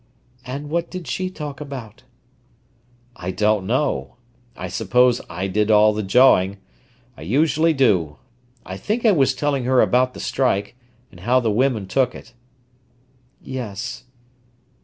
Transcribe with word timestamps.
"And 0.47 0.71
what 0.71 0.89
did 0.89 1.05
she 1.05 1.29
talk 1.29 1.61
about?" 1.61 2.01
"I 3.15 3.29
don't 3.29 3.67
know. 3.67 4.15
I 4.57 4.67
suppose 4.67 5.21
I 5.29 5.45
did 5.45 5.69
all 5.69 5.93
the 5.93 6.01
jawing—I 6.01 7.21
usually 7.21 7.73
do. 7.73 8.17
I 8.65 8.77
think 8.77 9.05
I 9.05 9.11
was 9.11 9.35
telling 9.35 9.65
her 9.65 9.79
about 9.79 10.15
the 10.15 10.19
strike, 10.19 10.75
and 11.11 11.19
how 11.19 11.39
the 11.39 11.51
women 11.51 11.85
took 11.87 12.15
it." 12.15 12.33
"Yes." 13.43 14.05